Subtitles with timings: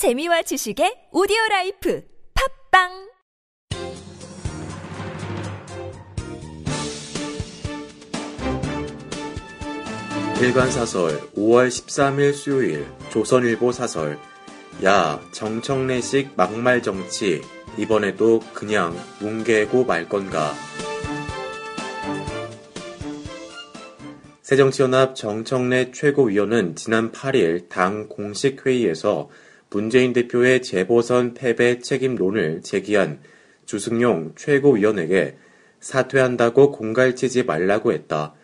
[0.00, 2.88] 재미와 지식의 오디오 life 팟빵!
[10.40, 14.18] 일간사설 5월 13일 수요일 조선일보 사설.
[14.82, 17.42] 야 정청래식 막말 정치.
[17.76, 20.54] 이번에도 그냥 뭉개고 말 건가?
[24.40, 29.28] 새정치연합 정청래 최고위원은 지난 8일 당 공식 회의에서
[29.72, 33.20] 문재인 대표의 재보선 패배 책임론을 제기한
[33.66, 35.36] 주승용 최고위원에게
[35.78, 38.34] 사퇴한다고 공갈치지 말라고 했다.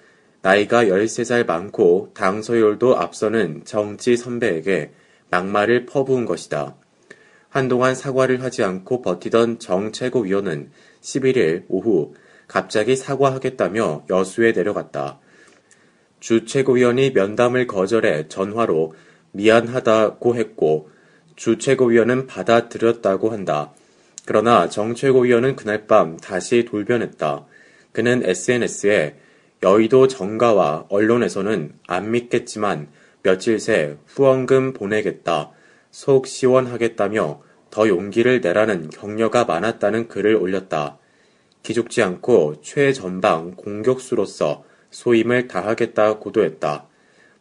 [0.43, 4.93] 나이가 13살 많고 당 서열도 앞서는 정치 선배에게
[5.31, 6.77] 막말을 퍼부은 것이다.
[7.49, 10.71] 한동안 사과를 하지 않고 버티던 정 최고위원은
[11.01, 12.15] 11일 오후
[12.47, 15.19] 갑자기 사과하겠다며 여수에 내려갔다.
[16.21, 18.95] 주 최고위원이 면담을 거절해 전화로
[19.33, 20.91] 미안하다고 했고
[21.37, 23.73] 주 최고위원은 받아들였다고 한다.
[24.25, 27.47] 그러나 정 최고위원은 그날 밤 다시 돌변했다.
[27.93, 29.17] 그는 SNS에
[29.63, 32.89] 여의도 정가와 언론에서는 안 믿겠지만
[33.23, 35.51] 며칠 새 후원금 보내겠다.
[35.91, 40.99] 속 시원하겠다며 더 용기를 내라는 격려가 많았다는 글을 올렸다.
[41.63, 46.87] 기죽지 않고 최전방 공격수로서 소임을 다하겠다 고도했다.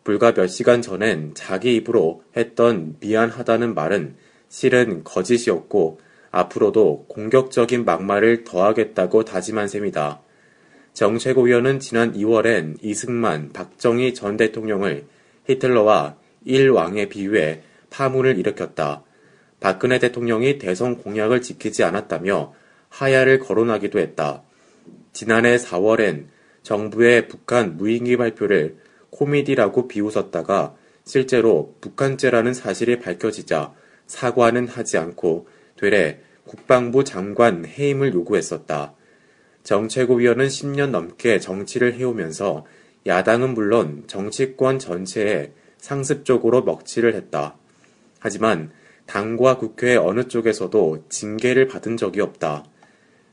[0.05, 4.15] 불과 몇 시간 전엔 자기 입으로 했던 미안하다는 말은
[4.49, 10.21] 실은 거짓이었고 앞으로도 공격적인 막말을 더하겠다고 다짐한 셈이다.
[10.93, 15.05] 정 최고위원은 지난 2월엔 이승만, 박정희 전 대통령을
[15.45, 19.03] 히틀러와 일왕에 비유해 파문을 일으켰다.
[19.59, 22.53] 박근혜 대통령이 대선 공약을 지키지 않았다며
[22.89, 24.43] 하야를 거론하기도 했다.
[25.13, 26.27] 지난해 4월엔
[26.61, 28.84] 정부의 북한 무인기 발표를
[29.15, 33.73] 코미디라고 비웃었다가 실제로 북한죄라는 사실이 밝혀지자
[34.07, 38.93] 사과는 하지 않고 되레 국방부 장관 해임을 요구했었다.
[39.63, 42.65] 정 최고위원은 10년 넘게 정치를 해오면서
[43.07, 47.55] 야당은 물론 정치권 전체에 상습적으로 먹칠을 했다.
[48.19, 48.71] 하지만
[49.05, 52.65] 당과 국회 어느 쪽에서도 징계를 받은 적이 없다.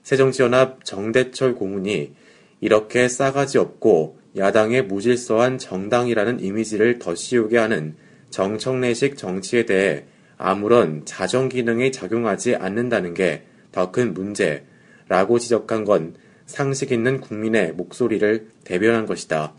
[0.03, 2.15] 새정치연합 정대철 고문이
[2.61, 7.95] 이렇게 싸가지 없고 야당의 무질서한 정당이라는 이미지를 덧씌우게 하는
[8.31, 10.05] 정청래식 정치에 대해
[10.39, 16.15] 아무런 자정 기능이 작용하지 않는다는 게 더 큰 문제라고 지적한 건
[16.47, 19.55] 상식 있는 국민의 목소리를 대변한 것이다.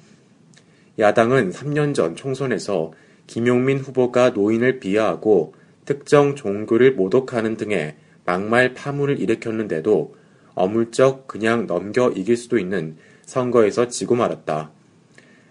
[1.00, 2.94] 야당은 3년 전 총선에서
[3.25, 5.55] 김용민 후보가 노인을 비하하고
[5.85, 7.95] 특정 종교를 모독하는 등의
[8.25, 10.16] 막말 파문을 일으켰는데도
[10.53, 12.95] 어물쩍 그냥 넘겨 이길 수도 있는
[13.25, 14.72] 선거에서 지고 말았다.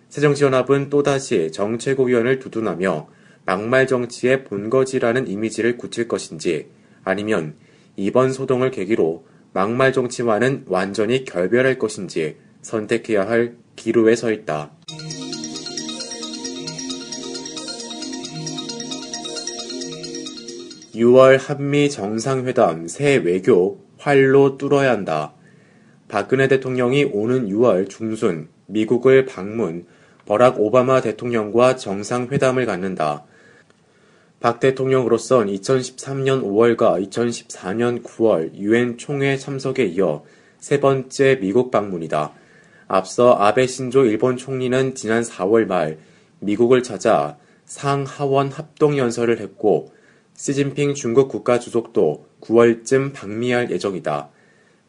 [0.08, 3.08] 새정치연합은 또다시 정최고위원을 두둔하며
[3.44, 6.68] 막말 정치의 본거지라는 이미지를 굳힐 것인지
[7.02, 7.54] 아니면
[7.96, 14.72] 이번 소동을 계기로 막말 정치와는 완전히 결별할 것인지 선택해야 할 기로에 서 있다.
[20.94, 25.34] (6월) 한미 정상회담 새 외교 활로 뚫어야 한다.
[26.12, 29.86] 박근혜 대통령이 오는 6월 중순 미국을 방문
[30.26, 33.24] 버락 오바마 대통령과 정상회담을 갖는다.
[34.38, 40.22] 박 대통령으로선 2013년 5월과 2014년 9월 유엔 총회 참석에 이어
[40.58, 42.34] 세 번째 미국 방문이다.
[42.88, 45.96] 앞서 아베 신조 일본 총리는 지난 4월 말
[46.40, 49.94] 미국을 찾아 상하원 합동 연설을 했고
[50.34, 54.28] 시진핑 중국 국가 주석도 9월쯤 방미할 예정이다.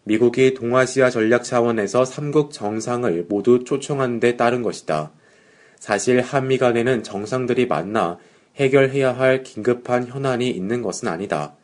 [0.05, 5.11] 미국이 동아시아 전략 차원에서 3국 정상을 모두 초청한 데 따른 것이다.
[5.79, 8.17] 사실 한미 간에는 정상들이 만나
[8.55, 11.55] 해결해야 할 긴급한 현안이 있는 것은 아니다.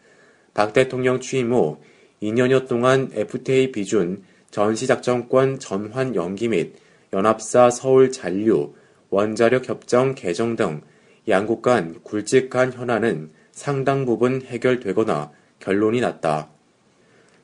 [0.54, 1.78] 박 대통령 취임 후
[2.22, 6.76] 2년여 동안 FTA 비준, 전시작전권 전환 연기 및
[7.14, 8.74] 연합사 서울 잔류,
[9.10, 10.82] 원자력 협정 개정 등
[11.28, 16.50] 양국 간 굵직한 현안은 상당 부분 해결되거나 결론이 났다.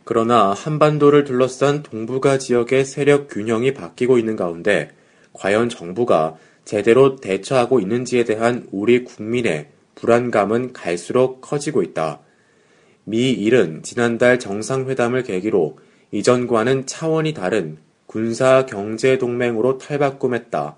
[0.06, 4.92] 그러나 한반도를 둘러싼 동북아 지역의 세력 균형이 바뀌고 있는 가운데
[5.34, 12.22] 과연 정부가 제대로 대처하고 있는지에 대한 우리 국민의 불안감은 갈수록 커지고 있다.
[13.04, 15.80] 미 일은 지난달 정상회담을 계기로
[16.12, 20.78] 이전과는 차원이 다른 군사 경제 동맹으로 탈바꿈했다.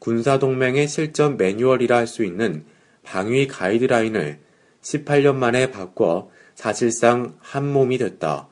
[0.00, 2.64] 군사 동맹의 실전 매뉴얼이라 할 수 있는
[3.04, 4.40] 방위 가이드라인을
[4.82, 8.47] 18년 만에 바꿔 사실상 한 몸이 됐다.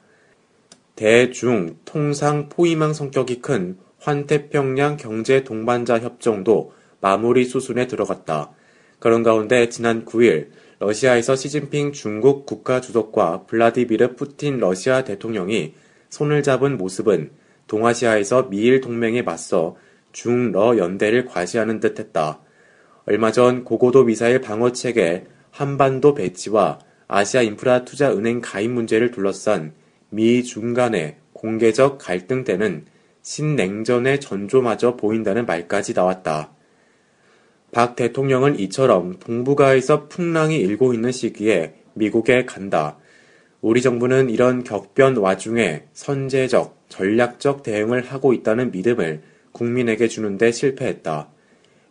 [0.97, 6.73] 대중 통상 포위망 성격이 큰 환태평양 경제 동반자 협정도
[7.03, 8.53] 마무리 수순에 들어갔다.
[8.99, 10.49] 그런 가운데 지난 9일
[10.79, 15.75] 러시아에서 시진핑 중국 국가주석과 블라디미르 푸틴 러시아 대통령이
[16.09, 17.31] 손을 잡은 모습은
[17.67, 19.77] 동아시아에서 미일 동맹에 맞서
[20.13, 22.41] 중러 연대를 과시하는 듯 했다.
[23.05, 29.75] 얼마 전 고고도 미사일 방어 체계 한반도 배치와 아시아 인프라 투자 은행 가입 문제를 둘러싼
[30.11, 32.85] 미 중 간의 공개적 갈등 때는
[33.23, 36.53] 신냉전의 전조마저 보인다는 말까지 나왔다.
[37.73, 42.97] 박 대통령은 이처럼 동북아에서 풍랑이 일고 있는 시기에 미국에 간다.
[43.61, 49.23] 우리 정부는 이런 격변 와중에 선제적, 전략적 대응을 하고 있다는 믿음을
[49.53, 51.29] 국민에게 주는데 실패했다.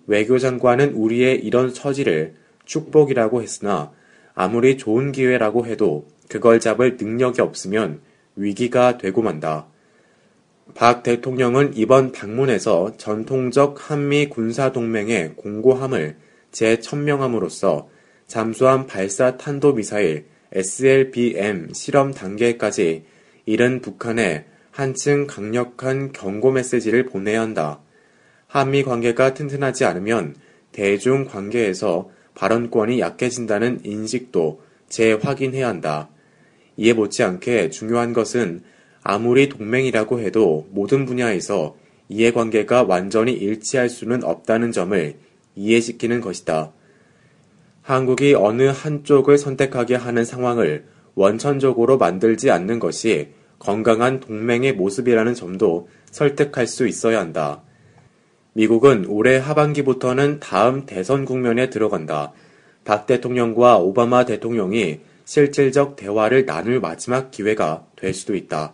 [0.07, 3.91] 외교장관은 우리의 이런 처지를 축복이라고 했으나
[4.33, 8.01] 아무리 좋은 기회라고 해도 그걸 잡을 능력이 없으면
[8.35, 9.67] 위기가 되고 만다.
[10.73, 16.17] 박 대통령은 이번 방문에서 전통적 한미 군사동맹의 공고함을
[16.51, 17.89] 재천명함으로써
[18.27, 23.05] 잠수함 발사 탄도미사일 SLBM 실험 단계까지
[23.45, 27.79] 이른 북한에 한층 강력한 경고 메시지를 보내야 한다.
[28.47, 30.35] 한미 관계가 튼튼하지 않으면
[30.71, 36.09] 대중 관계에서 발언권이 약해진다는 인식도 재확인해야 한다.
[36.77, 38.61] 이에 못지않게 중요한 것은
[39.03, 41.75] 아무리 동맹이라고 해도 모든 분야에서
[42.09, 45.15] 이해관계가 완전히 일치할 수는 없다는 점을
[45.55, 46.71] 이해시키는 것이다.
[47.81, 53.29] 한국이 어느 한쪽을 선택하게 하는 상황을 원천적으로 만들지 않는 것이
[53.59, 57.61] 건강한 동맹의 모습이라는 점도 설득할 수 있어야 한다.
[58.53, 62.31] 미국은 올해 하반기부터는 다음 대선 국면에 들어간다.
[62.83, 68.73] 박 대통령과 오바마 대통령이 실질적 대화를 나눌 마지막 기회가 될 수도 있다.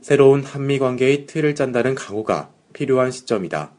[0.00, 3.72] 새로운 한미 관계의 틀을 짠다는 각오가 필요한 시점이다.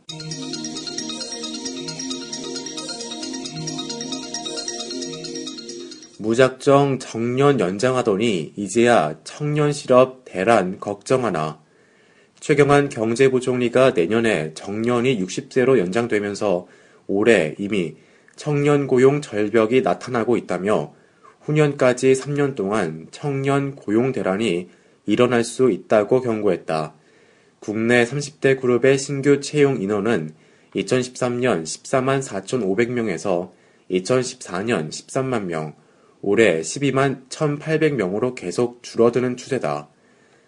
[6.19, 11.61] 무작정 정년 연장하더니 이제야 청년 실업 대란 걱정하나.
[12.39, 16.67] 최경환 경제부총리가 내년에 정년이 60세로 연장되면서
[17.07, 17.95] 올해 이미
[18.35, 20.93] 청년 고용 절벽이 나타나고 있다며
[21.47, 24.67] 후년까지 3년 동안 청년 고용 대란이
[25.05, 26.93] 일어날 수 있다고 경고했다.
[27.59, 30.31] 국내 30대 그룹의 신규 채용 인원은
[30.75, 33.51] 2013년 14만 4,500명에서
[33.89, 35.73] 2014년 13만 명,
[36.21, 39.87] 올해 12만 1,800명으로 계속 줄어드는 추세다.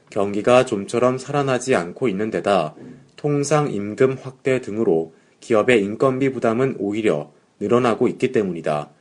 [0.10, 2.76] 경기가 좀처럼 살아나지 않고 있는 데다
[3.16, 7.32] 통상 임금 확대 등으로 기업의 인건비 부담은 오히려
[7.62, 8.92] 늘어나고 있기 때문이다.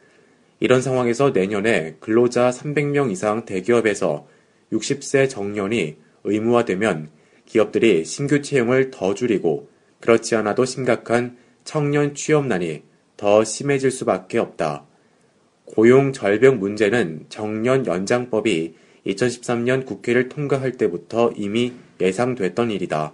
[0.61, 4.27] 이런 상황에서 내년에 근로자 300명 이상 대기업에서
[4.73, 7.11] 60세 정년이 의무화되면
[7.47, 9.71] 기업들이 신규 채용을 더 줄이고
[10.01, 12.83] 그렇지 않아도 심각한 청년 취업난이
[13.17, 14.85] 더 심해질 수밖에 없다.
[15.65, 18.75] 고용 절벽 문제는 정년 연장법이
[19.07, 23.13] 2013년 국회를 통과할 때부터 이미 예상됐던 일이다.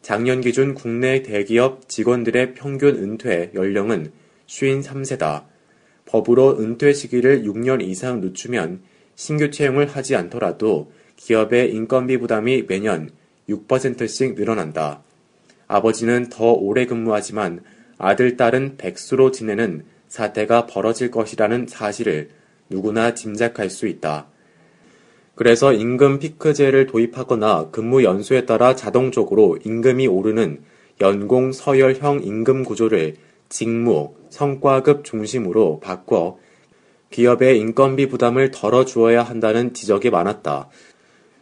[0.00, 4.12] 작년 기준 국내 대기업 직원들의 평균 은퇴 연령은
[4.46, 5.51] 53세다.
[6.06, 8.80] 법으로 은퇴 시기를 6년 이상 늦추면
[9.14, 13.10] 신규 채용을 하지 않더라도 기업의 인건비 부담이 매년
[13.48, 15.02] 6%씩 늘어난다.
[15.68, 17.60] 아버지는 더 오래 근무하지만
[17.98, 22.30] 아들, 딸은 백수로 지내는 사태가 벌어질 것이라는 사실을
[22.68, 24.26] 누구나 짐작할 수 있다.
[25.34, 30.62] 그래서 임금 피크제를 도입하거나 근무 연수에 따라 자동적으로 임금이 오르는
[31.00, 33.14] 연공 서열형 임금 구조를
[33.48, 36.38] 직무, 성과급 중심으로 바꿔
[37.10, 40.70] 기업의 인건비 부담을 덜어주어야 한다는 지적이 많았다.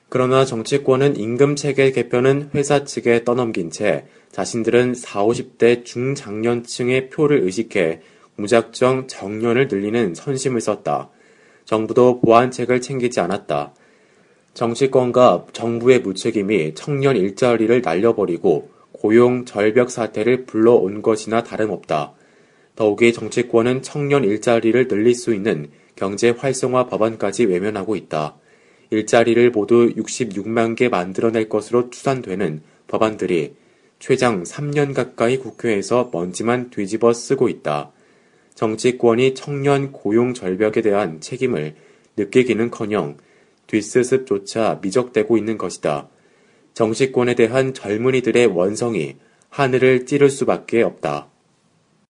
[0.09, 8.01] 그러나 정치권은 임금 체계 개편은 회사 측에 떠넘긴 채 자신들은 40, 50대 중장년층의 표를 의식해
[8.35, 11.11] 무작정 정년을 늘리는 선심을 썼다.
[11.65, 13.73] 정부도 보완책을 챙기지 않았다.
[14.55, 22.15] 정치권과 정부의 무책임이 청년 일자리를 날려버리고 고용 절벽 사태를 불러온 것이나 다름없다.
[22.77, 28.37] 더욱이 정치권은 청년 일자리를 늘릴 수 있는 경제 활성화 법안까지 외면하고 있다.
[28.91, 33.55] 일자리를 모두 66만 개 만들어낼 것으로 추산되는 법안들이
[33.99, 37.93] 최장 3년 가까이 국회에서 먼지만 뒤집어 쓰고 있다.
[38.55, 41.77] 정치권이 청년 고용 절벽에 대한 책임을
[42.17, 43.17] 느끼기는커녕
[43.67, 46.09] 뒷스습조차 미적대고 있는 것이다.
[46.75, 49.17] 정치권에 대한 젊은이들의 원성이
[49.49, 51.30] 하늘을 찌를 수밖에 없다.